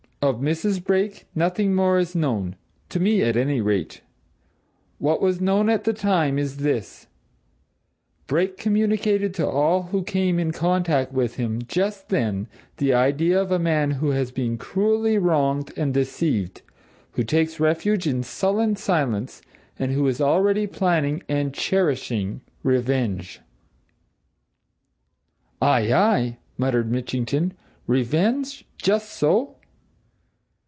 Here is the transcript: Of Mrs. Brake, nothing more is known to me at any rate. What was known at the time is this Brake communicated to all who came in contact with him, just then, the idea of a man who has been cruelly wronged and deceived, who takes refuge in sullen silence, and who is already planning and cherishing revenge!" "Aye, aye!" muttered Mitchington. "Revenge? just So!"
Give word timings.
Of 0.23 0.35
Mrs. 0.35 0.83
Brake, 0.83 1.25
nothing 1.33 1.73
more 1.73 1.97
is 1.97 2.13
known 2.13 2.55
to 2.89 2.99
me 2.99 3.23
at 3.23 3.35
any 3.35 3.59
rate. 3.59 4.01
What 4.99 5.19
was 5.19 5.41
known 5.41 5.67
at 5.67 5.83
the 5.83 5.93
time 5.93 6.37
is 6.37 6.57
this 6.57 7.07
Brake 8.27 8.55
communicated 8.55 9.33
to 9.33 9.47
all 9.49 9.81
who 9.81 10.03
came 10.03 10.37
in 10.37 10.51
contact 10.51 11.11
with 11.11 11.37
him, 11.37 11.63
just 11.67 12.09
then, 12.09 12.47
the 12.77 12.93
idea 12.93 13.41
of 13.41 13.51
a 13.51 13.57
man 13.57 13.89
who 13.89 14.11
has 14.11 14.31
been 14.31 14.59
cruelly 14.59 15.17
wronged 15.17 15.73
and 15.75 15.91
deceived, 15.91 16.61
who 17.13 17.23
takes 17.23 17.59
refuge 17.59 18.05
in 18.05 18.21
sullen 18.21 18.75
silence, 18.75 19.41
and 19.79 19.91
who 19.91 20.05
is 20.07 20.21
already 20.21 20.67
planning 20.67 21.23
and 21.27 21.51
cherishing 21.55 22.41
revenge!" 22.61 23.41
"Aye, 25.59 25.91
aye!" 25.91 26.37
muttered 26.59 26.91
Mitchington. 26.91 27.55
"Revenge? 27.87 28.67
just 28.77 29.13
So!" 29.13 29.55